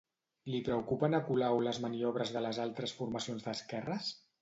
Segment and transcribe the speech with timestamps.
[0.53, 4.15] Li preocupen a Colau les maniobres de les altres formacions d'esquerres?